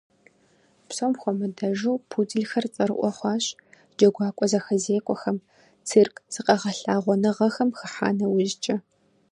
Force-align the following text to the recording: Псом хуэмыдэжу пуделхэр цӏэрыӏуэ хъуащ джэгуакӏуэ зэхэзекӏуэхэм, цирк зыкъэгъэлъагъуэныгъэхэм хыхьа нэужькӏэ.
Псом 0.87 1.13
хуэмыдэжу 1.19 1.93
пуделхэр 2.09 2.65
цӏэрыӏуэ 2.73 3.09
хъуащ 3.17 3.45
джэгуакӏуэ 3.97 4.45
зэхэзекӏуэхэм, 4.51 5.37
цирк 5.87 6.15
зыкъэгъэлъагъуэныгъэхэм 6.33 7.69
хыхьа 7.77 8.09
нэужькӏэ. 8.17 8.75